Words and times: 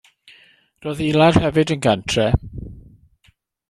Roedd 0.85 1.03
Ilar 1.09 1.39
hefyd 1.45 1.77
yn 1.79 1.87
gantref. 1.87 2.51